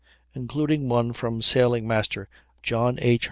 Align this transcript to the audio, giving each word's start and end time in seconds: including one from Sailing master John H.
including 0.33 0.89
one 0.89 1.13
from 1.13 1.43
Sailing 1.43 1.85
master 1.87 2.27
John 2.63 2.97
H. 3.03 3.19